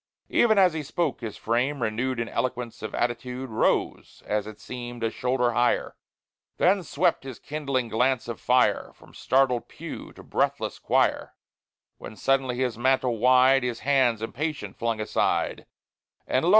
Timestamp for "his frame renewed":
1.21-2.19